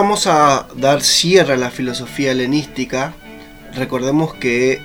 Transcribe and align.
Vamos 0.00 0.26
a 0.26 0.66
dar 0.76 1.02
cierre 1.02 1.52
a 1.52 1.56
la 1.58 1.70
filosofía 1.70 2.32
helenística. 2.32 3.12
Recordemos 3.74 4.32
que 4.32 4.80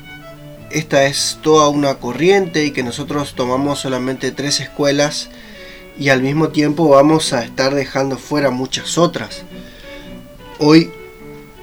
esta 0.71 1.05
es 1.05 1.39
toda 1.41 1.69
una 1.69 1.95
corriente 1.95 2.65
y 2.65 2.71
que 2.71 2.83
nosotros 2.83 3.33
tomamos 3.33 3.79
solamente 3.79 4.31
tres 4.31 4.59
escuelas 4.59 5.29
y 5.97 6.09
al 6.09 6.21
mismo 6.21 6.49
tiempo 6.49 6.89
vamos 6.89 7.31
a 7.31 7.45
estar 7.45 7.73
dejando 7.73 8.17
fuera 8.17 8.49
muchas 8.49 8.97
otras. 8.97 9.43
Hoy 10.59 10.91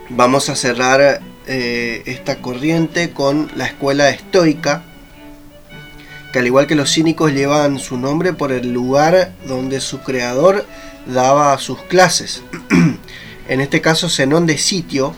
vamos 0.09 0.49
a 0.49 0.57
cerrar 0.57 1.21
eh, 1.47 2.03
esta 2.07 2.39
corriente 2.39 3.11
con 3.11 3.51
la 3.55 3.67
escuela 3.67 4.09
estoica, 4.09 4.83
que 6.33 6.39
al 6.39 6.47
igual 6.47 6.67
que 6.67 6.75
los 6.75 6.91
cínicos 6.91 7.35
llevan 7.35 7.79
su 7.79 7.99
nombre 7.99 8.33
por 8.33 8.51
el 8.51 8.73
lugar 8.73 9.35
donde 9.47 9.81
su 9.81 10.01
creador 10.01 10.65
daba 11.05 11.59
sus 11.59 11.83
clases. 11.83 12.43
En 13.53 13.61
este 13.61 13.83
caso, 13.83 14.09
Zenón 14.09 14.47
de 14.47 14.57
Sitio, 14.57 15.13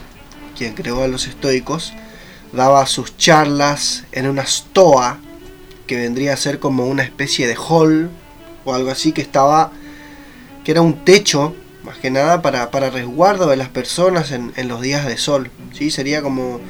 quien 0.59 0.75
creó 0.75 1.05
a 1.05 1.07
los 1.07 1.29
estoicos, 1.29 1.93
daba 2.53 2.85
sus 2.87 3.17
charlas 3.17 4.07
en 4.11 4.29
una 4.29 4.43
stoa, 4.45 5.19
que 5.87 5.95
vendría 5.95 6.33
a 6.33 6.37
ser 6.37 6.59
como 6.59 6.85
una 6.89 7.05
especie 7.05 7.47
de 7.47 7.55
hall 7.55 8.11
o 8.65 8.75
algo 8.75 8.91
así, 8.91 9.13
que 9.13 9.23
estaba, 9.23 9.71
que 10.65 10.73
era 10.73 10.83
un 10.83 11.05
techo, 11.05 11.55
más 11.85 11.97
que 11.99 12.11
nada, 12.11 12.43
para, 12.43 12.73
para 12.73 12.91
resguardo 12.91 13.47
de 13.47 13.57
las 13.57 13.69
personas 13.69 14.33
en, 14.33 14.53
los 14.67 14.83
días 14.83 15.07
de 15.07 15.17
sol. 15.17 15.53
¿sí? 15.73 15.93
Sería 15.93 16.21
como, 16.21 16.61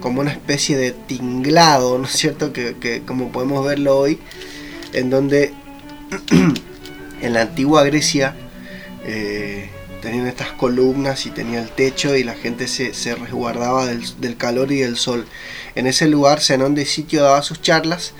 como 0.00 0.22
una 0.22 0.32
especie 0.32 0.76
de 0.76 0.90
tinglado, 0.90 1.98
¿no 1.98 2.06
es 2.06 2.14
cierto? 2.14 2.52
Que, 2.52 3.04
como 3.06 3.30
podemos 3.30 3.64
verlo 3.64 3.96
hoy, 3.96 4.18
en 4.92 5.08
donde 5.08 5.54
en 7.22 7.32
la 7.32 7.42
antigua 7.42 7.84
Grecia, 7.84 8.34
eh, 9.04 9.70
tenían 10.02 10.26
estas 10.26 10.52
columnas 10.52 11.24
y 11.26 11.30
tenía 11.30 11.62
el 11.62 11.70
techo 11.70 12.14
y 12.16 12.24
la 12.24 12.34
gente 12.34 12.66
se, 12.66 13.14
resguardaba 13.14 13.86
del, 13.86 14.36
calor 14.36 14.72
y 14.72 14.80
del 14.80 14.96
sol. 14.96 15.26
En 15.76 15.86
ese 15.86 16.08
lugar 16.08 16.40
Zenón 16.40 16.74
de 16.74 16.84
Sitio 16.84 17.22
daba 17.22 17.42
sus 17.42 17.62
charlas 17.62 18.12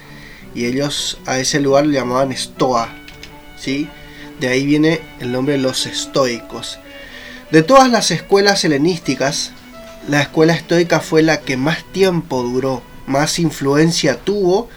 y 0.54 0.64
ellos 0.66 1.18
a 1.26 1.38
ese 1.38 1.60
lugar 1.60 1.84
lo 1.84 1.92
llamaban 1.92 2.32
Stoa. 2.32 2.88
¿sí? 3.58 3.88
De 4.40 4.48
ahí 4.48 4.64
viene 4.64 5.00
el 5.20 5.32
nombre 5.32 5.54
de 5.54 5.60
los 5.60 5.86
estoicos. 5.86 6.78
De 7.50 7.62
todas 7.62 7.90
las 7.90 8.12
escuelas 8.12 8.64
helenísticas, 8.64 9.50
la 10.08 10.22
escuela 10.22 10.54
estoica 10.54 11.00
fue 11.00 11.22
la 11.22 11.40
que 11.40 11.56
más 11.56 11.84
tiempo 11.92 12.42
duró, 12.42 12.82
más 13.06 13.38
influencia 13.40 14.16
tuvo 14.18 14.68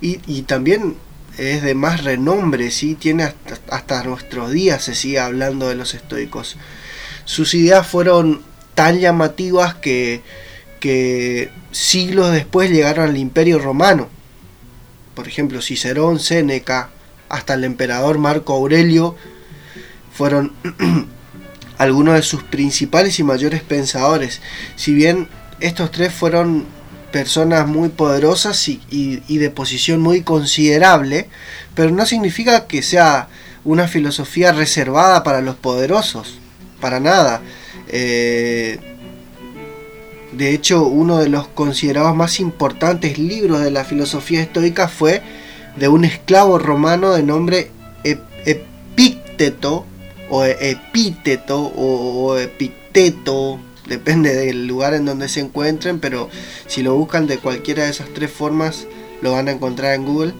y, 0.00 0.20
y 0.26 0.42
también 0.42 0.96
es 1.38 1.62
de 1.62 1.74
más 1.74 2.04
renombre, 2.04 2.70
¿sí? 2.70 2.94
tiene 2.96 3.32
hasta, 3.70 4.02
nuestros 4.02 4.50
días 4.50 4.82
se 4.82 4.94
sigue 4.94 5.20
hablando 5.20 5.68
de 5.68 5.76
los 5.76 5.94
estoicos. 5.94 6.56
Sus 7.24 7.54
ideas 7.54 7.86
fueron 7.86 8.42
tan 8.74 8.98
llamativas 8.98 9.74
que, 9.76 10.22
que 10.80 11.50
siglos 11.70 12.32
después 12.32 12.70
llegaron 12.70 13.08
al 13.08 13.16
imperio 13.16 13.58
romano. 13.58 14.08
Por 15.14 15.28
ejemplo, 15.28 15.62
Cicerón, 15.62 16.18
Séneca, 16.18 16.90
hasta 17.28 17.54
el 17.54 17.64
emperador 17.64 18.18
Marco 18.18 18.54
Aurelio 18.54 19.14
fueron 20.12 20.52
algunos 21.78 22.14
de 22.14 22.22
sus 22.22 22.42
principales 22.42 23.18
y 23.20 23.22
mayores 23.22 23.62
pensadores. 23.62 24.40
Si 24.76 24.92
bien 24.92 25.28
estos 25.60 25.90
tres 25.92 26.12
fueron 26.12 26.66
personas 27.12 27.66
muy 27.66 27.88
poderosas 27.88 28.68
y, 28.68 29.20
de 29.28 29.50
posición 29.50 30.00
muy 30.00 30.22
considerable, 30.22 31.28
pero 31.74 31.90
no 31.90 32.06
significa 32.06 32.66
que 32.66 32.82
sea 32.82 33.28
una 33.64 33.88
filosofía 33.88 34.52
reservada 34.52 35.22
para 35.22 35.40
los 35.40 35.56
poderosos, 35.56 36.38
para 36.80 37.00
nada. 37.00 37.40
Eh, 37.88 38.78
de 40.32 40.52
hecho, 40.52 40.84
uno 40.84 41.18
de 41.18 41.28
los 41.28 41.48
considerados 41.48 42.14
más 42.14 42.38
importantes 42.40 43.18
libros 43.18 43.60
de 43.60 43.70
la 43.70 43.84
filosofía 43.84 44.42
estoica 44.42 44.88
fue 44.88 45.22
de 45.76 45.88
un 45.88 46.04
esclavo 46.04 46.58
romano 46.58 47.12
de 47.12 47.22
nombre 47.22 47.70
Epícteto, 48.04 49.86
o 50.30 50.44
Epíteto, 50.44 51.72
o 51.76 52.36
Epicteto, 52.36 53.58
depende 53.88 54.34
del 54.34 54.66
lugar 54.66 54.94
en 54.94 55.04
donde 55.04 55.28
se 55.28 55.40
encuentren, 55.40 55.98
pero 56.00 56.28
si 56.66 56.82
lo 56.82 56.94
buscan 56.94 57.26
de 57.26 57.38
cualquiera 57.38 57.84
de 57.84 57.90
esas 57.90 58.08
tres 58.14 58.30
formas 58.30 58.86
lo 59.20 59.32
van 59.32 59.48
a 59.48 59.52
encontrar 59.52 59.94
en 59.94 60.04
Google. 60.04 60.34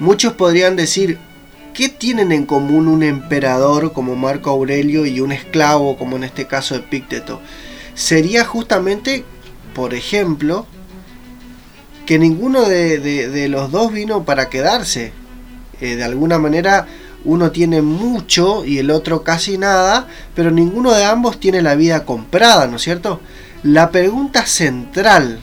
Muchos 0.00 0.32
podrían 0.32 0.76
decir, 0.76 1.18
¿qué 1.72 1.88
tienen 1.88 2.32
en 2.32 2.46
común 2.46 2.88
un 2.88 3.02
emperador 3.02 3.92
como 3.92 4.16
Marco 4.16 4.50
Aurelio 4.50 5.06
y 5.06 5.20
un 5.20 5.32
esclavo 5.32 5.96
como 5.96 6.16
en 6.16 6.24
este 6.24 6.46
caso 6.46 6.74
Epícteto? 6.74 7.40
Sería 7.94 8.44
justamente, 8.44 9.24
por 9.74 9.94
ejemplo, 9.94 10.66
que 12.06 12.18
ninguno 12.18 12.62
de, 12.68 13.46
los 13.48 13.70
dos 13.70 13.92
vino 13.92 14.24
para 14.24 14.48
quedarse. 14.50 15.12
Eh, 15.80 15.96
de 15.96 16.04
alguna 16.04 16.38
manera 16.38 16.86
uno 17.24 17.50
tiene 17.50 17.82
mucho 17.82 18.64
y 18.64 18.78
el 18.78 18.90
otro 18.90 19.22
casi 19.22 19.58
nada, 19.58 20.08
pero 20.34 20.50
ninguno 20.50 20.92
de 20.92 21.04
ambos 21.04 21.40
tiene 21.40 21.62
la 21.62 21.74
vida 21.74 22.04
comprada, 22.04 22.66
¿no 22.66 22.76
es 22.76 22.82
cierto? 22.82 23.20
La 23.62 23.90
pregunta 23.90 24.46
central 24.46 25.40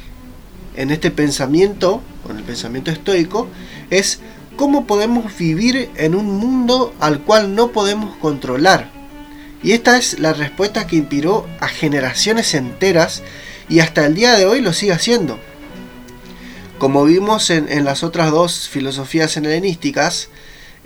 en 0.75 0.91
este 0.91 1.11
pensamiento, 1.11 2.01
en 2.29 2.37
el 2.37 2.43
pensamiento 2.43 2.91
estoico, 2.91 3.47
es 3.89 4.19
cómo 4.55 4.85
podemos 4.85 5.35
vivir 5.37 5.89
en 5.95 6.15
un 6.15 6.37
mundo 6.37 6.93
al 6.99 7.21
cual 7.21 7.55
no 7.55 7.71
podemos 7.71 8.15
controlar. 8.17 8.89
Y 9.63 9.73
esta 9.73 9.97
es 9.97 10.19
la 10.19 10.33
respuesta 10.33 10.87
que 10.87 10.95
inspiró 10.95 11.47
a 11.59 11.67
generaciones 11.67 12.53
enteras 12.53 13.23
y 13.69 13.79
hasta 13.79 14.05
el 14.05 14.15
día 14.15 14.33
de 14.33 14.45
hoy 14.45 14.61
lo 14.61 14.73
sigue 14.73 14.91
haciendo. 14.91 15.39
Como 16.77 17.03
vimos 17.05 17.49
en, 17.49 17.71
en 17.71 17.85
las 17.85 18.03
otras 18.03 18.31
dos 18.31 18.69
filosofías 18.69 19.37
helenísticas, 19.37 20.29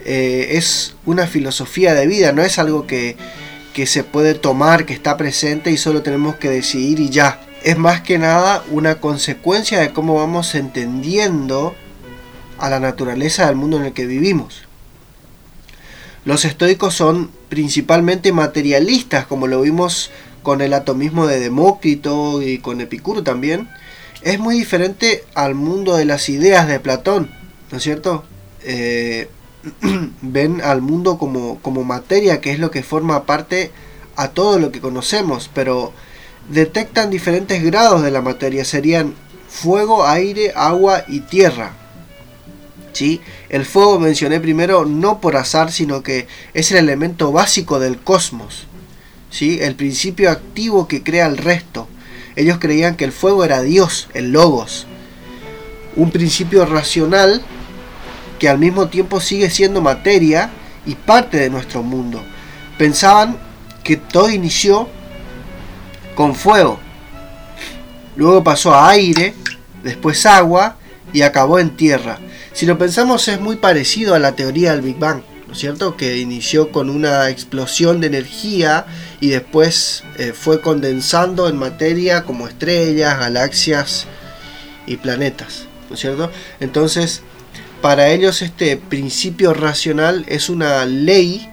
eh, 0.04 0.50
es 0.52 0.96
una 1.06 1.28
filosofía 1.28 1.94
de 1.94 2.08
vida, 2.08 2.32
no 2.32 2.42
es 2.42 2.60
algo 2.60 2.86
que, 2.88 3.16
que 3.74 3.86
se 3.86 4.04
puede 4.04 4.34
tomar, 4.34 4.86
que 4.86 4.94
está 4.94 5.18
presente 5.18 5.72
y 5.72 5.78
solo 5.78 6.02
tenemos 6.02 6.36
que 6.36 6.50
decidir 6.50 7.00
y 7.00 7.10
ya. 7.10 7.42
Es 7.64 7.78
más 7.78 8.02
que 8.02 8.18
nada 8.18 8.64
una 8.72 9.00
consecuencia 9.00 9.80
de 9.80 9.92
cómo 9.92 10.16
vamos 10.16 10.54
entendiendo 10.56 11.76
a 12.58 12.70
la 12.70 12.80
naturaleza 12.80 13.48
del 13.48 13.56
mundo 13.56 13.78
en 13.78 13.86
el 13.86 13.94
que 13.94 14.06
vivimos. 14.06 14.64
Los 16.26 16.46
estoicos 16.46 16.96
son 16.96 17.32
principalmente 17.50 18.32
materialistas, 18.32 19.26
como 19.28 19.48
lo 19.48 19.62
vimos 19.62 20.12
con 20.42 20.62
el 20.62 20.74
atomismo 20.74 21.28
de 21.28 21.40
Demócrito 21.40 22.42
y 22.42 22.60
con 22.60 22.82
Epicuro 22.82 23.24
también. 23.24 23.70
Es 24.22 24.40
muy 24.40 24.56
diferente 24.56 25.24
al 25.36 25.54
mundo 25.54 25.96
de 25.96 26.06
las 26.06 26.30
ideas 26.30 26.68
de 26.68 26.80
Platón, 26.80 27.30
¿no 27.72 27.78
es 27.78 27.84
cierto? 27.84 28.24
Eh, 28.64 29.30
ven 30.22 30.62
al 30.62 30.82
mundo 30.82 31.18
como, 31.18 31.60
como 31.62 31.84
materia, 31.84 32.42
que 32.42 32.52
es 32.52 32.60
lo 32.60 32.72
que 32.72 32.84
forma 32.84 33.26
parte 33.26 33.72
a 34.16 34.30
todo 34.30 34.60
lo 34.60 34.72
que 34.72 34.82
conocemos, 34.82 35.50
pero 35.54 35.94
detectan 36.50 37.10
diferentes 37.10 37.64
grados 37.64 38.04
de 38.04 38.12
la 38.12 38.22
materia, 38.22 38.66
serían 38.66 39.14
fuego, 39.50 40.06
aire, 40.06 40.54
agua 40.56 41.04
y 41.08 41.22
tierra. 41.22 41.74
¿Sí? 42.94 43.20
El 43.50 43.66
fuego 43.66 44.00
mencioné 44.00 44.40
primero 44.40 44.86
no 44.86 45.20
por 45.20 45.36
azar, 45.36 45.72
sino 45.72 46.02
que 46.02 46.28
es 46.54 46.72
el 46.72 46.78
elemento 46.78 47.34
básico 47.34 47.78
del 47.80 47.98
cosmos, 47.98 48.68
¿sí? 49.30 49.60
el 49.62 49.76
principio 49.76 50.32
activo 50.32 50.88
que 50.88 51.04
crea 51.04 51.26
el 51.26 51.38
resto. 51.38 51.90
Ellos 52.38 52.58
creían 52.60 52.96
que 52.96 53.04
el 53.04 53.12
fuego 53.12 53.44
era 53.44 53.62
Dios, 53.62 54.08
el 54.14 54.32
logos, 54.32 54.88
un 55.98 56.12
principio 56.12 56.66
racional 56.66 57.42
que 58.40 58.50
al 58.50 58.60
mismo 58.60 58.88
tiempo 58.88 59.20
sigue 59.20 59.50
siendo 59.50 59.82
materia 59.82 60.50
y 60.86 60.96
parte 60.96 61.38
de 61.38 61.50
nuestro 61.50 61.84
mundo. 61.84 62.22
Pensaban 62.78 63.38
que 63.84 63.98
todo 63.98 64.30
inició 64.30 64.90
con 66.16 66.36
fuego, 66.36 66.80
luego 68.16 68.44
pasó 68.44 68.74
a 68.74 68.90
aire, 68.90 69.34
después 69.84 70.26
agua 70.26 70.78
y 71.14 71.22
acabó 71.22 71.60
en 71.60 71.76
tierra. 71.76 72.20
Si 72.54 72.66
lo 72.66 72.78
pensamos 72.78 73.28
es 73.28 73.40
muy 73.40 73.58
parecido 73.58 74.16
a 74.16 74.20
la 74.20 74.34
teoría 74.34 74.72
del 74.72 74.82
Big 74.82 74.98
Bang, 74.98 75.22
¿no 75.46 75.54
es 75.54 75.60
cierto? 75.60 75.98
Que 75.98 76.18
inició 76.18 76.72
con 76.72 76.90
una 76.90 77.30
explosión 77.30 78.02
de 78.02 78.08
energía 78.08 78.86
y 79.20 79.30
después 79.30 80.04
eh, 80.18 80.34
fue 80.34 80.62
condensando 80.62 81.48
en 81.50 81.58
materia 81.58 82.24
como 82.24 82.48
estrellas, 82.48 83.20
galaxias 83.20 84.08
y 84.88 84.98
planetas, 84.98 85.66
¿no 85.90 85.96
es 85.96 86.02
cierto? 86.02 86.32
Entonces, 86.60 87.24
para 87.86 88.10
ellos 88.10 88.42
este 88.42 88.78
principio 88.78 89.54
racional 89.54 90.26
es 90.28 90.50
una 90.50 90.88
ley 90.88 91.48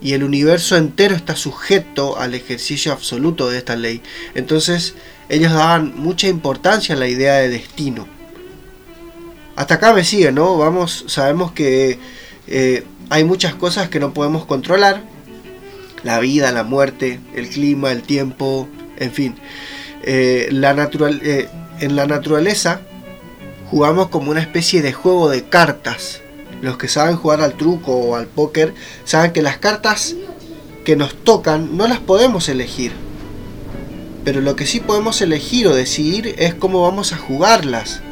y 0.00 0.14
el 0.14 0.24
universo 0.24 0.74
entero 0.74 1.14
está 1.14 1.36
sujeto 1.36 2.18
al 2.18 2.32
ejercicio 2.32 2.92
absoluto 2.92 3.50
de 3.50 3.58
esta 3.58 3.76
ley. 3.76 4.00
Entonces, 4.34 4.94
ellos 5.28 5.52
daban 5.52 5.92
mucha 5.96 6.28
importancia 6.28 6.94
a 6.94 6.98
la 6.98 7.08
idea 7.08 7.34
de 7.34 7.50
destino. 7.50 8.08
Hasta 9.54 9.74
acá 9.74 9.92
me 9.92 10.02
sigue, 10.02 10.32
¿no? 10.32 10.56
Vamos, 10.56 11.04
sabemos 11.08 11.52
que 11.52 11.98
eh, 12.46 12.84
hay 13.10 13.24
muchas 13.24 13.54
cosas 13.54 13.90
que 13.90 14.00
no 14.00 14.14
podemos 14.14 14.46
controlar. 14.46 15.02
La 16.04 16.20
vida, 16.20 16.52
la 16.52 16.64
muerte, 16.64 17.20
el 17.34 17.50
clima, 17.50 17.92
el 17.92 18.00
tiempo, 18.00 18.66
en 18.96 19.12
fin. 19.12 19.34
Eh, 20.04 20.48
la 20.52 20.88
eh, 21.22 21.50
en 21.80 21.96
la 21.96 22.06
naturaleza 22.06 22.80
jugamos 23.70 24.08
como 24.08 24.30
una 24.30 24.40
especie 24.40 24.82
de 24.82 24.92
juego 24.92 25.28
de 25.28 25.44
cartas. 25.44 26.20
Los 26.60 26.76
que 26.76 26.88
saben 26.88 27.16
jugar 27.16 27.40
al 27.40 27.54
truco 27.54 27.92
o 27.92 28.16
al 28.16 28.26
póker 28.26 28.74
saben 29.04 29.32
que 29.32 29.42
las 29.42 29.58
cartas 29.58 30.16
que 30.84 30.96
nos 30.96 31.14
tocan 31.24 31.76
no 31.76 31.86
las 31.86 32.00
podemos 32.00 32.48
elegir 32.48 32.92
pero 34.28 34.42
lo 34.42 34.56
que 34.56 34.66
sí 34.66 34.80
podemos 34.80 35.22
elegir 35.22 35.66
o 35.68 35.74
decidir 35.74 36.34
es 36.36 36.52
cómo 36.52 36.82
vamos 36.82 37.14
a 37.14 37.16
jugarlas. 37.16 38.02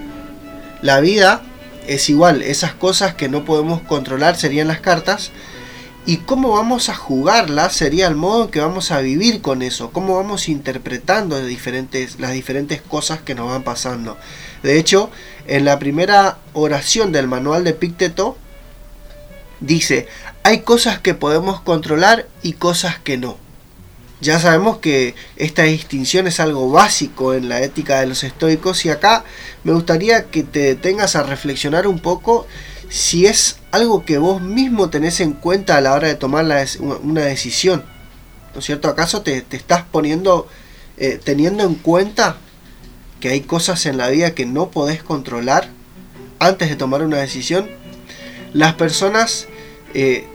La 0.80 1.00
vida 1.00 1.42
es 1.86 2.08
igual, 2.08 2.40
esas 2.40 2.72
cosas 2.72 3.14
que 3.14 3.28
no 3.28 3.44
podemos 3.44 3.82
controlar 3.82 4.34
serían 4.36 4.68
las 4.68 4.80
cartas, 4.80 5.30
y 6.06 6.16
cómo 6.16 6.52
vamos 6.52 6.88
a 6.88 6.94
jugarlas 6.94 7.74
sería 7.74 8.06
el 8.06 8.14
modo 8.14 8.44
en 8.44 8.50
que 8.50 8.60
vamos 8.60 8.92
a 8.92 9.02
vivir 9.02 9.42
con 9.42 9.60
eso, 9.60 9.90
cómo 9.90 10.16
vamos 10.16 10.48
interpretando 10.48 11.38
las 11.38 12.32
diferentes 12.32 12.80
cosas 12.80 13.20
que 13.20 13.34
nos 13.34 13.50
van 13.50 13.62
pasando. 13.62 14.16
De 14.62 14.78
hecho, 14.78 15.10
en 15.48 15.64
la 15.64 15.78
primera 15.78 16.38
oración 16.52 17.12
del 17.12 17.28
manual 17.28 17.64
de 17.64 17.74
Picteto, 17.74 18.36
dice, 19.60 20.08
hay 20.42 20.60
cosas 20.60 21.00
que 21.00 21.14
podemos 21.14 21.60
controlar 21.60 22.26
y 22.42 22.54
cosas 22.54 22.98
que 22.98 23.16
no. 23.16 23.38
Ya 24.20 24.40
sabemos 24.40 24.78
que 24.78 25.14
esta 25.36 25.64
distinción 25.64 26.26
es 26.26 26.40
algo 26.40 26.70
básico 26.70 27.34
en 27.34 27.48
la 27.48 27.60
ética 27.60 28.00
de 28.00 28.06
los 28.06 28.24
estoicos 28.24 28.84
y 28.86 28.90
acá 28.90 29.24
me 29.62 29.72
gustaría 29.72 30.30
que 30.30 30.42
te 30.42 30.60
detengas 30.60 31.16
a 31.16 31.22
reflexionar 31.22 31.86
un 31.86 31.98
poco 31.98 32.46
si 32.88 33.26
es 33.26 33.58
algo 33.72 34.04
que 34.04 34.16
vos 34.16 34.40
mismo 34.40 34.88
tenés 34.88 35.20
en 35.20 35.32
cuenta 35.32 35.76
a 35.76 35.80
la 35.80 35.92
hora 35.92 36.08
de 36.08 36.14
tomar 36.14 36.46
una 37.02 37.20
decisión. 37.22 37.84
¿No 38.54 38.60
es 38.60 38.64
cierto? 38.64 38.88
¿Acaso 38.88 39.20
te, 39.20 39.44
estás 39.50 39.84
poniendo, 39.90 40.48
eh, 40.96 41.20
teniendo 41.22 41.64
en 41.64 41.74
cuenta 41.74 42.36
que 43.20 43.28
hay 43.30 43.40
cosas 43.40 43.86
en 43.86 43.96
la 43.96 44.08
vida 44.08 44.34
que 44.34 44.46
no 44.46 44.70
podés 44.70 45.02
controlar 45.02 45.68
antes 46.38 46.68
de 46.68 46.76
tomar 46.76 47.02
una 47.02 47.18
decisión? 47.18 47.68
Las 48.52 48.74
personas 48.74 49.48
eh, 49.94 50.26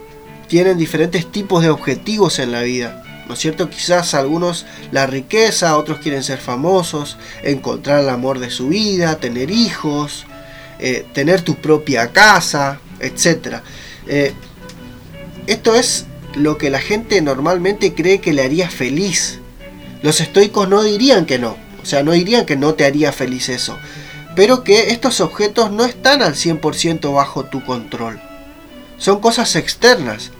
tienen 0.48 0.78
diferentes 0.78 1.30
tipos 1.30 1.62
de 1.62 1.70
objetivos 1.70 2.38
en 2.38 2.52
la 2.52 2.62
vida 2.62 3.02
¿no 3.26 3.34
es 3.34 3.40
cierto? 3.40 3.70
Quizás 3.70 4.14
algunos 4.14 4.66
la 4.90 5.06
riqueza, 5.06 5.76
otros 5.76 5.98
quieren 5.98 6.22
ser 6.22 6.38
famosos, 6.38 7.16
encontrar 7.42 8.00
el 8.00 8.08
amor 8.08 8.38
de 8.38 8.50
su 8.50 8.68
vida, 8.68 9.16
tener 9.16 9.50
hijos, 9.50 10.26
eh, 10.78 11.06
tener 11.12 11.42
tu 11.42 11.54
propia 11.56 12.12
casa, 12.12 12.80
etc. 13.00 13.62
Eh, 14.06 14.32
esto 15.46 15.74
es 15.74 16.06
lo 16.34 16.58
que 16.58 16.70
la 16.70 16.78
gente 16.78 17.20
normalmente 17.22 17.94
cree 17.94 18.20
que 18.20 18.32
le 18.32 18.42
haría 18.42 18.68
feliz. 18.68 19.38
Los 20.02 20.20
estoicos 20.20 20.68
no 20.68 20.82
dirían 20.82 21.26
que 21.26 21.38
no, 21.38 21.56
o 21.82 21.86
sea, 21.86 22.02
no 22.02 22.12
dirían 22.12 22.46
que 22.46 22.56
no 22.56 22.74
te 22.74 22.84
haría 22.84 23.12
feliz 23.12 23.48
eso, 23.48 23.78
pero 24.36 24.64
que 24.64 24.90
estos 24.90 25.20
objetos 25.20 25.70
no 25.70 25.84
están 25.84 26.22
al 26.22 26.34
100% 26.34 27.12
bajo 27.12 27.44
tu 27.44 27.64
control. 27.64 28.20
Son 28.98 29.20
cosas 29.20 29.56
externas. 29.56 30.30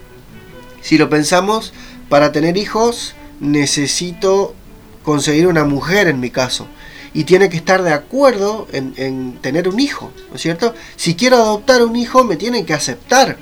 Si 0.80 0.98
lo 0.98 1.10
pensamos, 1.10 1.72
para 2.08 2.32
tener 2.32 2.56
hijos 2.56 3.14
necesito 3.40 4.54
conseguir 5.02 5.46
una 5.46 5.64
mujer 5.64 6.08
en 6.08 6.20
mi 6.20 6.30
caso. 6.30 6.66
Y 7.14 7.24
tiene 7.24 7.50
que 7.50 7.56
estar 7.56 7.82
de 7.82 7.92
acuerdo 7.92 8.66
en, 8.72 9.38
tener 9.42 9.68
un 9.68 9.80
hijo, 9.80 10.12
¿no 10.30 10.36
es 10.36 10.42
cierto? 10.42 10.74
Si 10.96 11.14
quiero 11.14 11.36
adoptar 11.36 11.82
un 11.82 11.96
hijo, 11.96 12.24
me 12.24 12.36
tienen 12.36 12.64
que 12.64 12.72
aceptar. 12.72 13.36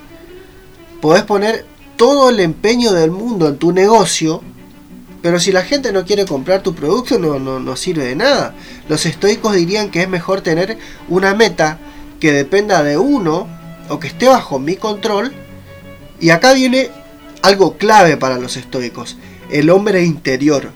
Podés 1.00 1.23
poner 1.23 1.67
todo 1.97 2.31
el 2.31 2.41
empeño 2.41 2.93
del 2.93 3.11
mundo 3.11 3.49
en 3.49 3.58
tu 3.58 3.73
negocio, 3.73 4.43
pero 5.22 5.38
si 5.38 5.52
la 5.52 5.62
gente 5.62 5.93
no 5.93 6.05
quiere 6.05 6.25
comprar 6.25 6.62
tu 6.62 6.75
producto, 6.75 7.19
no, 7.19 7.38
no, 7.38 7.61
no 7.61 7.76
sirve 7.76 8.05
de 8.05 8.17
nada. 8.17 8.55
Los 8.88 9.05
estoicos 9.06 9.55
dirían 9.55 9.90
que 9.90 10.02
es 10.02 10.08
mejor 10.08 10.40
tener 10.40 10.78
una 11.08 11.34
meta 11.34 11.78
que 12.19 12.32
dependa 12.32 12.82
de 12.82 12.96
uno 12.96 13.49
o 13.88 13.99
que 14.00 14.08
esté 14.08 14.28
bajo 14.28 14.58
mi 14.58 14.76
control. 14.76 15.32
Y 16.20 16.31
acá 16.31 16.52
viene 16.55 16.90
algo 17.43 17.76
clave 17.76 18.17
para 18.17 18.38
los 18.38 18.56
estoicos, 18.56 19.17
el 19.50 19.70
hombre 19.70 20.05
interior. 20.05 20.72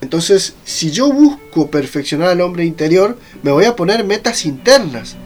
Entonces, 0.00 0.54
si 0.64 0.90
yo 0.90 1.10
busco 1.10 1.70
perfeccionar 1.70 2.28
al 2.28 2.40
hombre 2.42 2.64
interior, 2.64 3.18
me 3.42 3.50
voy 3.50 3.64
a 3.64 3.76
poner 3.76 4.04
metas 4.04 4.44
internas. 4.44 5.16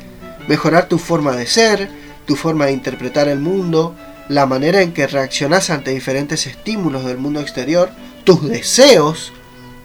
Mejorar 0.49 0.88
tu 0.88 0.99
forma 0.99 1.37
de 1.37 1.46
ser, 1.46 1.88
tu 2.26 2.37
forma 2.37 2.66
de 2.66 2.73
interpretar 2.73 3.28
el 3.28 3.40
mundo, 3.40 3.94
la 4.28 4.46
manera 4.46 4.81
en 4.82 4.93
que 4.93 5.08
reaccionas 5.08 5.70
ante 5.70 5.90
diferentes 5.90 6.46
estímulos 6.46 7.05
del 7.05 7.19
mundo 7.19 7.40
exterior, 7.40 7.90
tus 8.25 8.49
deseos, 8.49 9.32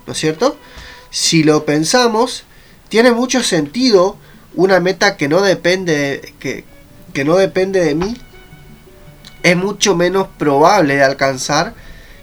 ¿no 0.06 0.14
es 0.14 0.20
cierto? 0.20 0.58
Si 1.10 1.44
lo 1.44 1.66
pensamos, 1.66 2.44
tiene 2.90 3.12
mucho 3.12 3.44
sentido 3.44 4.18
una 4.56 4.80
meta 4.80 5.18
que 5.18 5.28
no 5.28 5.42
depende 5.42 6.34
que, 6.40 6.64
que 7.14 7.26
no 7.26 7.36
depende 7.36 7.84
de 7.84 7.96
mí, 7.96 8.16
es 9.44 9.56
mucho 9.56 9.96
menos 9.96 10.28
probable 10.38 10.96
de 10.96 11.04
alcanzar 11.04 11.74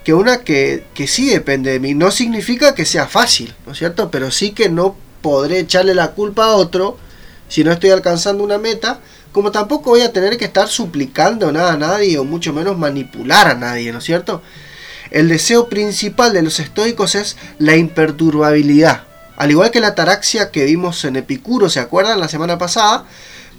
que 0.04 0.14
una 0.14 0.38
que, 0.38 0.84
que 0.94 1.06
sí 1.06 1.28
depende 1.28 1.70
de 1.70 1.78
mí. 1.78 1.94
No 1.94 2.10
significa 2.10 2.74
que 2.74 2.84
sea 2.84 3.06
fácil, 3.06 3.54
¿no 3.66 3.72
es 3.72 3.78
cierto? 3.78 4.10
Pero 4.10 4.30
sí 4.30 4.50
que 4.50 4.68
no 4.68 4.96
podré 5.20 5.60
echarle 5.60 5.94
la 5.94 6.12
culpa 6.12 6.46
a 6.46 6.56
otro 6.56 6.98
si 7.48 7.62
no 7.62 7.70
estoy 7.70 7.90
alcanzando 7.90 8.42
una 8.42 8.58
meta, 8.58 9.00
como 9.30 9.52
tampoco 9.52 9.90
voy 9.90 10.00
a 10.00 10.12
tener 10.12 10.36
que 10.36 10.46
estar 10.46 10.68
suplicando 10.68 11.52
nada 11.52 11.74
a 11.74 11.76
nadie 11.76 12.18
o 12.18 12.24
mucho 12.24 12.52
menos 12.52 12.76
manipular 12.78 13.46
a 13.46 13.54
nadie, 13.54 13.92
¿no 13.92 13.98
es 13.98 14.04
cierto? 14.04 14.42
El 15.12 15.28
deseo 15.28 15.68
principal 15.68 16.32
de 16.32 16.40
los 16.40 16.58
estoicos 16.58 17.14
es 17.14 17.36
la 17.58 17.76
imperturbabilidad. 17.76 19.02
Al 19.36 19.50
igual 19.50 19.70
que 19.70 19.78
la 19.80 19.88
ataraxia 19.88 20.50
que 20.50 20.64
vimos 20.64 21.04
en 21.04 21.16
Epicuro, 21.16 21.68
¿se 21.68 21.80
acuerdan 21.80 22.18
la 22.18 22.28
semana 22.28 22.56
pasada? 22.56 23.04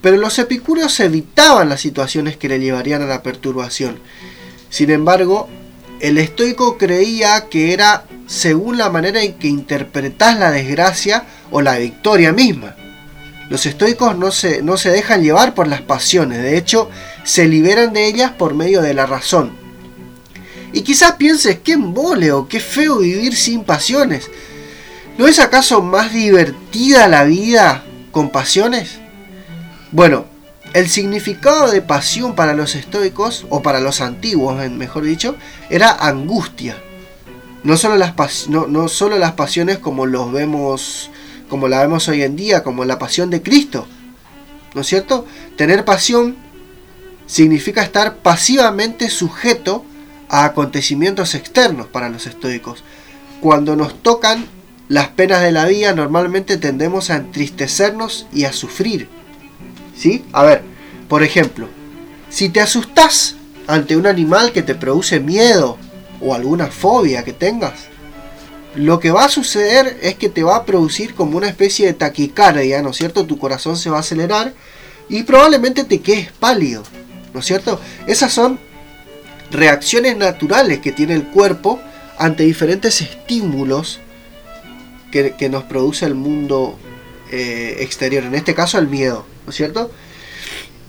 Pero 0.02 0.18
los 0.18 0.40
epicúreos 0.40 1.00
evitaban 1.00 1.70
las 1.70 1.80
situaciones 1.80 2.38
que 2.38 2.50
le 2.50 2.60
llevarían 2.60 3.04
a 3.04 3.06
la 3.06 3.22
perturbación. 3.22 4.00
Sin 4.72 4.90
embargo, 4.90 5.48
el 6.00 6.18
estoico 6.18 6.80
creía 6.80 7.46
que 7.52 7.72
era 7.72 8.06
según 8.26 8.80
la 8.80 8.90
manera 8.90 9.22
en 9.22 9.34
que 9.34 9.48
interpretas 9.48 10.40
la 10.40 10.50
desgracia 10.50 11.26
o 11.52 11.62
la 11.62 11.78
victoria 11.78 12.34
misma. 12.34 12.76
Los 13.50 13.68
estoicos 13.68 14.18
no 14.18 14.32
se, 14.32 14.64
no 14.64 14.78
se 14.78 14.90
dejan 14.90 15.22
llevar 15.22 15.54
por 15.54 15.68
las 15.68 15.82
pasiones, 15.82 16.42
de 16.42 16.58
hecho, 16.58 16.90
se 17.24 17.48
liberan 17.48 17.94
de 17.94 18.08
ellas 18.08 18.32
por 18.32 18.56
medio 18.56 18.82
de 18.82 18.96
la 18.96 19.06
razón. 19.06 19.63
Y 20.74 20.82
quizás 20.82 21.14
pienses, 21.14 21.60
qué 21.64 21.74
embole 21.74 22.32
o 22.32 22.48
qué 22.48 22.60
feo 22.60 22.98
vivir 22.98 23.36
sin 23.36 23.64
pasiones. 23.64 24.30
¿No 25.18 25.28
es 25.28 25.38
acaso 25.38 25.84
más 25.84 26.12
divertida 26.12 27.08
la 27.08 27.24
vida 27.24 27.84
con 28.12 28.32
pasiones? 28.32 28.98
Bueno, 29.92 30.26
el 30.74 30.90
significado 30.90 31.70
de 31.70 31.84
pasión 31.84 32.34
para 32.34 32.56
los 32.56 32.74
estoicos, 32.74 33.46
o 33.50 33.62
para 33.62 33.80
los 33.80 34.02
antiguos, 34.02 34.58
mejor 34.72 35.04
dicho, 35.04 35.36
era 35.70 35.92
angustia. 35.92 36.76
No 37.64 37.78
solo 37.78 37.96
las, 37.96 38.16
no, 38.50 38.88
solo 38.88 39.20
las 39.20 39.34
pasiones 39.34 39.78
como 39.78 40.08
los 40.08 40.32
vemos, 40.32 41.12
como 41.48 41.68
la 41.68 41.82
vemos 41.82 42.08
hoy 42.08 42.24
en 42.24 42.36
día, 42.36 42.64
como 42.64 42.84
la 42.84 42.98
pasión 42.98 43.30
de 43.30 43.44
Cristo. 43.44 43.88
¿No 44.74 44.82
es 44.82 44.88
cierto? 44.88 45.28
Tener 45.56 45.86
pasión 45.86 46.36
significa 47.28 47.84
estar 47.84 48.18
pasivamente 48.18 49.12
sujeto 49.12 49.86
acontecimientos 50.42 51.36
externos 51.36 51.88
para 51.88 52.10
los 52.10 52.26
estoicos. 52.26 52.84
Cuando 53.42 53.76
nos 53.76 54.02
tocan 54.02 54.46
las 54.88 55.10
penas 55.10 55.42
de 55.42 55.52
la 55.52 55.66
vida, 55.66 55.94
normalmente 55.94 56.58
tendemos 56.58 57.10
a 57.10 57.18
entristecernos 57.18 58.28
y 58.34 58.46
a 58.46 58.54
sufrir 58.54 59.10
¿Sí? 59.96 60.26
A 60.34 60.44
ver, 60.44 60.64
por 61.08 61.24
ejemplo, 61.24 61.68
si 62.30 62.50
te 62.50 62.62
asustas 62.62 63.36
ante 63.68 63.96
un 63.96 64.08
animal 64.08 64.52
que 64.52 64.64
te 64.64 64.76
produce 64.76 65.20
miedo 65.20 65.78
o 66.20 66.34
alguna 66.34 66.68
fobia 66.68 67.24
que 67.24 67.34
tengas, 67.34 67.74
lo 68.76 69.00
que 69.00 69.12
va 69.12 69.26
a 69.26 69.30
suceder 69.30 70.00
es 70.02 70.16
que 70.16 70.30
te 70.30 70.42
va 70.42 70.56
a 70.56 70.66
producir 70.66 71.14
como 71.14 71.38
una 71.38 71.48
especie 71.48 71.86
de 71.86 71.94
taquicardia, 71.94 72.82
¿no 72.82 72.90
es 72.90 72.98
cierto? 72.98 73.26
Tu 73.26 73.38
corazón 73.38 73.78
se 73.78 73.92
va 73.92 73.98
a 73.98 74.00
acelerar 74.00 74.54
y 75.10 75.24
probablemente 75.24 75.84
te 75.84 76.02
quedes 76.02 76.32
pálido, 76.32 76.84
¿no 77.34 77.42
es 77.42 77.46
cierto? 77.46 77.80
Esas 78.08 78.34
son 78.34 78.60
reacciones 79.54 80.18
naturales 80.18 80.80
que 80.80 80.92
tiene 80.92 81.14
el 81.14 81.28
cuerpo 81.28 81.80
ante 82.18 82.44
diferentes 82.44 83.02
estímulos 83.02 84.00
que, 85.12 85.48
nos 85.50 85.64
produce 85.66 86.06
el 86.06 86.16
mundo 86.16 86.76
eh, 87.32 87.78
exterior, 87.82 88.24
en 88.24 88.34
este 88.34 88.56
caso 88.56 88.80
el 88.80 88.88
miedo, 88.88 89.26
¿no 89.46 89.52
es 89.52 89.56
cierto? 89.56 89.92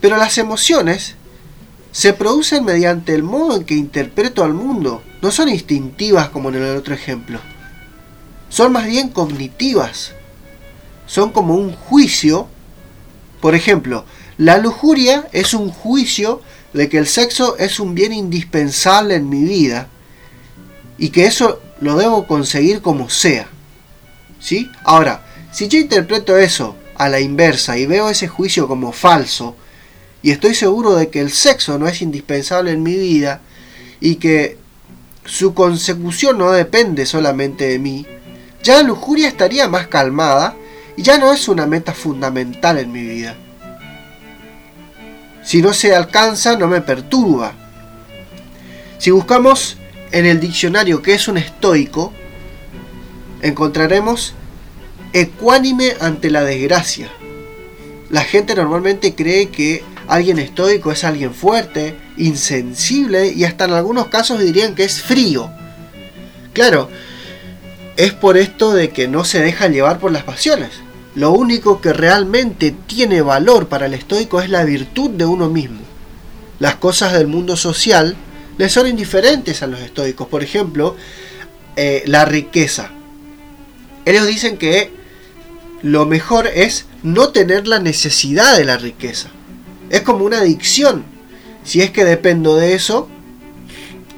Pero 0.00 0.16
las 0.16 0.38
emociones 0.38 1.16
se 1.92 2.14
producen 2.14 2.64
mediante 2.64 3.14
el 3.14 3.22
modo 3.22 3.56
en 3.56 3.64
que 3.64 3.74
interpreto 3.74 4.42
al 4.42 4.54
mundo, 4.54 5.02
no 5.20 5.30
son 5.30 5.50
instintivas 5.50 6.30
como 6.30 6.48
en 6.48 6.56
el 6.56 6.76
otro 6.76 6.94
ejemplo, 6.94 7.38
son 8.48 8.72
más 8.72 8.86
bien 8.86 9.10
cognitivas, 9.10 10.12
son 11.06 11.30
como 11.30 11.54
un 11.54 11.72
juicio, 11.74 12.48
por 13.42 13.54
ejemplo, 13.54 14.06
la 14.38 14.56
lujuria 14.56 15.28
es 15.32 15.52
un 15.52 15.70
juicio 15.70 16.40
de 16.74 16.88
que 16.88 16.98
el 16.98 17.06
sexo 17.06 17.56
es 17.56 17.80
un 17.80 17.94
bien 17.94 18.12
indispensable 18.12 19.14
en 19.14 19.28
mi 19.28 19.44
vida 19.44 19.88
y 20.98 21.10
que 21.10 21.26
eso 21.26 21.60
lo 21.80 21.96
debo 21.96 22.26
conseguir 22.26 22.82
como 22.82 23.08
sea. 23.08 23.48
¿Sí? 24.40 24.70
Ahora, 24.82 25.24
si 25.52 25.68
yo 25.68 25.78
interpreto 25.78 26.36
eso 26.36 26.76
a 26.96 27.08
la 27.08 27.20
inversa 27.20 27.78
y 27.78 27.86
veo 27.86 28.10
ese 28.10 28.28
juicio 28.28 28.68
como 28.68 28.92
falso, 28.92 29.56
y 30.20 30.30
estoy 30.30 30.54
seguro 30.54 30.94
de 30.94 31.10
que 31.10 31.20
el 31.20 31.30
sexo 31.30 31.78
no 31.78 31.86
es 31.86 32.02
indispensable 32.02 32.72
en 32.72 32.82
mi 32.82 32.96
vida 32.96 33.40
y 34.00 34.16
que 34.16 34.58
su 35.24 35.54
consecución 35.54 36.38
no 36.38 36.50
depende 36.50 37.06
solamente 37.06 37.68
de 37.68 37.78
mí, 37.78 38.06
ya 38.62 38.76
la 38.76 38.82
lujuria 38.82 39.28
estaría 39.28 39.68
más 39.68 39.86
calmada 39.86 40.56
y 40.96 41.02
ya 41.02 41.18
no 41.18 41.32
es 41.32 41.46
una 41.48 41.66
meta 41.66 41.92
fundamental 41.92 42.78
en 42.78 42.90
mi 42.90 43.02
vida. 43.02 43.36
Si 45.44 45.60
no 45.60 45.72
se 45.74 45.94
alcanza, 45.94 46.56
no 46.56 46.66
me 46.66 46.80
perturba. 46.80 47.52
Si 48.98 49.10
buscamos 49.10 49.76
en 50.10 50.26
el 50.26 50.40
diccionario 50.40 51.02
qué 51.02 51.14
es 51.14 51.28
un 51.28 51.36
estoico, 51.36 52.12
encontraremos 53.42 54.34
ecuánime 55.12 55.94
ante 56.00 56.30
la 56.30 56.42
desgracia. 56.42 57.08
La 58.10 58.22
gente 58.22 58.54
normalmente 58.54 59.14
cree 59.14 59.50
que 59.50 59.84
alguien 60.08 60.38
estoico 60.38 60.92
es 60.92 61.04
alguien 61.04 61.34
fuerte, 61.34 61.96
insensible 62.16 63.28
y 63.28 63.44
hasta 63.44 63.66
en 63.66 63.72
algunos 63.72 64.06
casos 64.06 64.40
dirían 64.40 64.74
que 64.74 64.84
es 64.84 65.02
frío. 65.02 65.50
Claro, 66.52 66.88
es 67.96 68.12
por 68.12 68.36
esto 68.36 68.72
de 68.72 68.90
que 68.90 69.08
no 69.08 69.24
se 69.24 69.40
deja 69.40 69.68
llevar 69.68 69.98
por 69.98 70.12
las 70.12 70.22
pasiones. 70.22 70.70
Lo 71.14 71.30
único 71.30 71.80
que 71.80 71.92
realmente 71.92 72.74
tiene 72.86 73.22
valor 73.22 73.68
para 73.68 73.86
el 73.86 73.94
estoico 73.94 74.40
es 74.40 74.50
la 74.50 74.64
virtud 74.64 75.10
de 75.10 75.24
uno 75.24 75.48
mismo. 75.48 75.80
Las 76.58 76.76
cosas 76.76 77.12
del 77.12 77.28
mundo 77.28 77.56
social 77.56 78.16
le 78.58 78.68
son 78.68 78.88
indiferentes 78.88 79.62
a 79.62 79.66
los 79.66 79.80
estoicos. 79.80 80.26
Por 80.26 80.42
ejemplo, 80.42 80.96
eh, 81.76 82.02
la 82.06 82.24
riqueza. 82.24 82.90
Ellos 84.04 84.26
dicen 84.26 84.58
que 84.58 84.92
lo 85.82 86.06
mejor 86.06 86.46
es 86.46 86.86
no 87.02 87.28
tener 87.28 87.68
la 87.68 87.78
necesidad 87.78 88.56
de 88.56 88.64
la 88.64 88.76
riqueza. 88.76 89.28
Es 89.90 90.02
como 90.02 90.24
una 90.24 90.38
adicción. 90.38 91.04
Si 91.62 91.80
es 91.80 91.90
que 91.90 92.04
dependo 92.04 92.56
de 92.56 92.74
eso, 92.74 93.08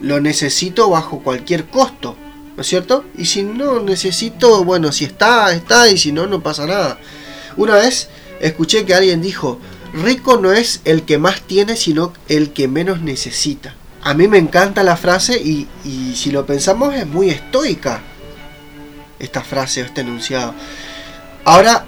lo 0.01 0.21
necesito 0.21 0.89
bajo 0.89 1.21
cualquier 1.21 1.67
costo. 1.67 2.17
¿No 2.57 2.63
es 2.63 2.69
cierto? 2.69 3.05
Y 3.17 3.27
si 3.27 3.43
no 3.43 3.81
necesito, 3.81 4.65
bueno, 4.65 4.91
si 4.91 5.05
está, 5.05 5.53
está, 5.53 5.89
y 5.91 5.99
si 5.99 6.11
no, 6.11 6.27
no 6.27 6.43
pasa 6.43 6.67
nada. 6.67 6.99
Una 7.57 7.75
vez 7.75 8.09
escuché 8.41 8.85
que 8.87 8.95
alguien 8.95 9.21
dijo, 9.21 9.61
rico 9.93 10.39
no 10.39 10.53
es 10.53 10.81
el 10.85 11.03
que 11.03 11.19
más 11.19 11.43
tiene, 11.43 11.77
sino 11.77 12.13
el 12.29 12.53
que 12.53 12.67
menos 12.67 13.03
necesita. 13.03 13.75
A 14.03 14.15
mí 14.15 14.27
me 14.27 14.39
encanta 14.39 14.83
la 14.83 14.97
frase 14.97 15.37
y, 15.37 15.69
y 15.85 16.15
si 16.17 16.31
lo 16.31 16.47
pensamos 16.47 16.95
es 16.95 17.07
muy 17.07 17.29
estoica 17.29 18.01
esta 19.19 19.43
frase 19.43 19.83
o 19.83 19.85
este 19.85 20.01
enunciado. 20.01 20.55
Ahora 21.45 21.85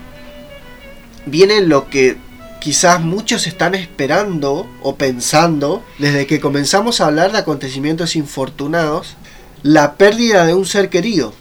viene 1.26 1.60
lo 1.62 1.88
que 1.88 2.16
quizás 2.60 3.00
muchos 3.00 3.46
están 3.46 3.74
esperando 3.74 4.68
o 4.82 4.96
pensando 4.96 5.84
desde 5.98 6.26
que 6.26 6.40
comenzamos 6.40 7.00
a 7.00 7.06
hablar 7.06 7.32
de 7.32 7.38
acontecimientos 7.38 8.16
infortunados 8.16 9.16
la 9.62 9.94
pérdida 9.94 10.46
de 10.46 10.54
un 10.54 10.66
ser 10.66 10.88
querido. 10.88 11.34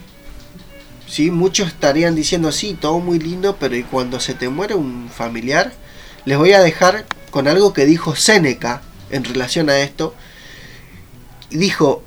¿Sí? 1.06 1.30
Muchos 1.30 1.68
estarían 1.68 2.14
diciendo, 2.14 2.52
sí, 2.52 2.76
todo 2.78 2.98
muy 2.98 3.18
lindo, 3.18 3.56
pero 3.58 3.76
¿y 3.76 3.82
cuando 3.82 4.20
se 4.20 4.34
te 4.34 4.48
muere 4.48 4.74
un 4.74 5.08
familiar? 5.08 5.72
Les 6.24 6.36
voy 6.36 6.52
a 6.52 6.60
dejar 6.60 7.06
con 7.30 7.48
algo 7.48 7.72
que 7.72 7.86
dijo 7.86 8.14
Séneca 8.14 8.82
en 9.10 9.24
relación 9.24 9.70
a 9.70 9.78
esto. 9.78 10.14
Dijo, 11.50 12.02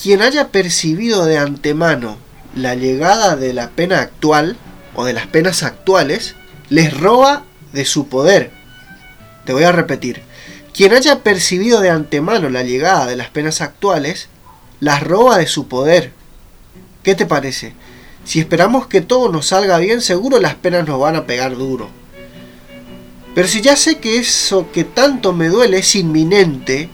quien 0.00 0.20
haya 0.20 0.48
percibido 0.48 1.24
de 1.24 1.38
antemano 1.38 2.18
la 2.54 2.74
llegada 2.74 3.36
de 3.36 3.54
la 3.54 3.70
pena 3.70 4.00
actual 4.00 4.56
o 4.94 5.04
de 5.04 5.14
las 5.14 5.26
penas 5.26 5.62
actuales, 5.62 6.34
les 6.68 6.98
roba 6.98 7.44
de 7.72 7.84
su 7.84 8.08
poder. 8.08 8.52
Te 9.44 9.52
voy 9.52 9.64
a 9.64 9.72
repetir. 9.72 10.22
Quien 10.72 10.92
haya 10.92 11.20
percibido 11.20 11.80
de 11.80 11.90
antemano 11.90 12.48
la 12.50 12.62
llegada 12.62 13.06
de 13.06 13.16
las 13.16 13.30
penas 13.30 13.60
actuales, 13.60 14.28
las 14.80 15.02
roba 15.02 15.38
de 15.38 15.46
su 15.46 15.68
poder. 15.68 16.12
¿Qué 17.02 17.14
te 17.14 17.26
parece? 17.26 17.74
Si 18.24 18.40
esperamos 18.40 18.86
que 18.86 19.02
todo 19.02 19.30
nos 19.30 19.48
salga 19.48 19.78
bien, 19.78 20.00
seguro 20.00 20.40
las 20.40 20.54
penas 20.54 20.86
nos 20.86 20.98
van 20.98 21.16
a 21.16 21.26
pegar 21.26 21.56
duro. 21.56 21.90
Pero 23.34 23.48
si 23.48 23.60
ya 23.60 23.76
sé 23.76 23.98
que 23.98 24.18
eso 24.18 24.70
que 24.72 24.84
tanto 24.84 25.32
me 25.32 25.48
duele 25.48 25.78
es 25.78 25.94
inminente, 25.94 26.88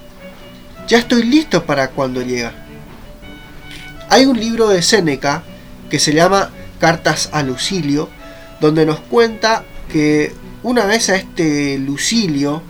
ya 0.89 0.99
estoy 0.99 1.23
listo 1.23 1.65
para 1.65 1.91
cuando 1.91 2.23
llega. 2.23 2.53
Hay 4.09 4.27
un 4.27 4.41
libro 4.41 4.69
de 4.69 4.83
Séneca 4.83 5.45
que 5.89 6.01
se 6.01 6.13
llama 6.13 6.51
Cartas 6.81 7.29
a 7.33 7.43
Lucilio, 7.43 8.09
donde 8.61 8.87
nos 8.87 8.99
cuenta 8.99 9.65
que 9.93 10.33
una 10.63 10.87
vez 10.87 11.09
a 11.11 11.17
este 11.17 11.79
Lucilio 11.79 12.63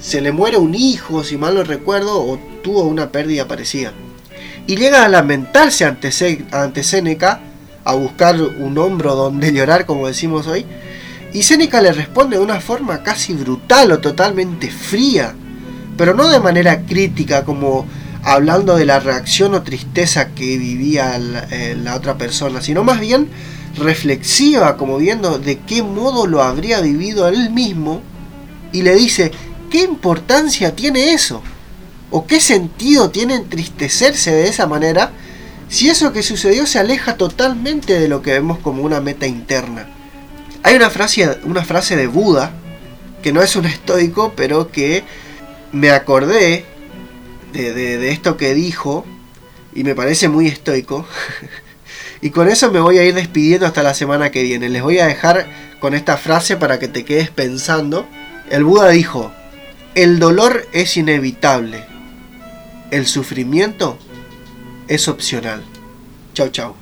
se 0.00 0.20
le 0.20 0.32
muere 0.32 0.56
un 0.56 0.74
hijo, 0.74 1.22
si 1.22 1.36
mal 1.36 1.54
no 1.54 1.62
recuerdo, 1.62 2.20
o 2.20 2.38
tuvo 2.62 2.82
una 2.82 3.12
pérdida 3.12 3.46
parecida 3.46 3.92
y 4.70 4.76
llega 4.76 5.04
a 5.04 5.08
lamentarse 5.08 5.84
ante, 5.84 6.12
ante 6.52 6.84
Séneca, 6.84 7.40
a 7.82 7.94
buscar 7.94 8.40
un 8.40 8.78
hombro 8.78 9.16
donde 9.16 9.52
llorar, 9.52 9.84
como 9.84 10.06
decimos 10.06 10.46
hoy, 10.46 10.64
y 11.32 11.42
Séneca 11.42 11.82
le 11.82 11.90
responde 11.90 12.36
de 12.36 12.44
una 12.44 12.60
forma 12.60 13.02
casi 13.02 13.32
brutal 13.32 13.90
o 13.90 13.98
totalmente 13.98 14.70
fría, 14.70 15.34
pero 15.96 16.14
no 16.14 16.28
de 16.28 16.38
manera 16.38 16.82
crítica 16.82 17.44
como 17.44 17.84
hablando 18.22 18.76
de 18.76 18.84
la 18.84 19.00
reacción 19.00 19.54
o 19.54 19.62
tristeza 19.62 20.28
que 20.28 20.56
vivía 20.56 21.18
eh, 21.50 21.76
la 21.76 21.96
otra 21.96 22.16
persona, 22.16 22.62
sino 22.62 22.84
más 22.84 23.00
bien 23.00 23.28
reflexiva, 23.76 24.76
como 24.76 24.98
viendo 24.98 25.40
de 25.40 25.58
qué 25.58 25.82
modo 25.82 26.28
lo 26.28 26.44
habría 26.44 26.80
vivido 26.80 27.26
él 27.26 27.50
mismo, 27.50 28.02
y 28.70 28.82
le 28.82 28.94
dice, 28.94 29.32
¿qué 29.68 29.82
importancia 29.82 30.76
tiene 30.76 31.12
eso? 31.12 31.42
¿O 32.10 32.26
qué 32.26 32.40
sentido 32.40 33.10
tiene 33.10 33.34
entristecerse 33.34 34.32
de 34.32 34.48
esa 34.48 34.66
manera 34.66 35.12
si 35.68 35.88
eso 35.88 36.12
que 36.12 36.22
sucedió 36.22 36.66
se 36.66 36.80
aleja 36.80 37.16
totalmente 37.16 37.98
de 37.98 38.08
lo 38.08 38.22
que 38.22 38.32
vemos 38.32 38.58
como 38.58 38.82
una 38.82 39.00
meta 39.00 39.26
interna? 39.26 39.88
Hay 40.62 40.74
una 40.74 40.90
frase, 40.90 41.38
una 41.44 41.64
frase 41.64 41.96
de 41.96 42.06
Buda, 42.06 42.52
que 43.22 43.32
no 43.32 43.42
es 43.42 43.54
un 43.56 43.66
estoico, 43.66 44.32
pero 44.36 44.70
que 44.70 45.04
me 45.72 45.90
acordé 45.90 46.64
de, 47.52 47.72
de 47.72 48.10
esto 48.10 48.36
que 48.36 48.54
dijo 48.54 49.06
y 49.74 49.84
me 49.84 49.94
parece 49.94 50.28
muy 50.28 50.48
estoico. 50.48 51.06
y 52.20 52.30
con 52.30 52.48
eso 52.48 52.70
me 52.72 52.80
voy 52.80 52.98
a 52.98 53.04
ir 53.04 53.14
despidiendo 53.14 53.66
hasta 53.66 53.82
la 53.82 53.94
semana 53.94 54.30
que 54.30 54.42
viene. 54.42 54.68
Les 54.68 54.82
voy 54.82 54.98
a 54.98 55.06
dejar 55.06 55.48
con 55.78 55.94
esta 55.94 56.16
frase 56.16 56.56
para 56.56 56.78
que 56.78 56.88
te 56.88 57.04
quedes 57.04 57.30
pensando. 57.30 58.06
El 58.50 58.64
Buda 58.64 58.88
dijo, 58.88 59.32
el 59.94 60.18
dolor 60.18 60.66
es 60.72 60.96
inevitable, 60.96 61.84
el 62.90 63.06
sufrimiento 63.06 63.98
es 64.88 65.08
opcional. 65.08 65.62
Chao, 66.34 66.48
chao. 66.48 66.79